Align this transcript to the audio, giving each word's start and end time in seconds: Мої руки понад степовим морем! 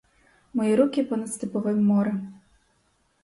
Мої 0.53 0.75
руки 0.75 1.03
понад 1.03 1.33
степовим 1.33 1.85
морем! 1.85 2.33